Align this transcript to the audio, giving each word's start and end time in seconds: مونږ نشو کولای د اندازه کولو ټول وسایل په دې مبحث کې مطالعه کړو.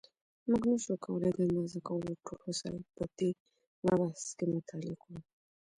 مونږ 0.47 0.61
نشو 0.71 0.93
کولای 1.05 1.31
د 1.35 1.39
اندازه 1.47 1.79
کولو 1.87 2.11
ټول 2.25 2.39
وسایل 2.49 2.83
په 2.95 3.03
دې 3.17 3.29
مبحث 3.85 4.23
کې 4.37 4.45
مطالعه 4.55 4.95
کړو. 5.01 5.19